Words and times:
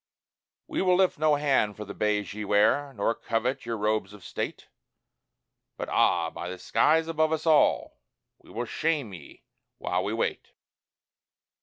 We 0.65 0.81
will 0.81 0.95
lift 0.95 1.19
no 1.19 1.35
hand 1.35 1.77
for 1.77 1.85
the 1.85 1.93
bays 1.93 2.33
ye 2.33 2.43
wear, 2.43 2.91
nor 2.95 3.13
covet 3.13 3.67
your 3.67 3.77
robes 3.77 4.13
of 4.13 4.23
state 4.25 4.67
But 5.77 5.89
ah! 5.89 6.31
by 6.31 6.49
the 6.49 6.57
skies 6.57 7.07
above 7.07 7.31
us 7.31 7.45
all, 7.45 7.99
we 8.39 8.49
will 8.49 8.65
shame 8.65 9.13
ye 9.13 9.43
while 9.77 10.03
we 10.03 10.13
wait! 10.13 10.53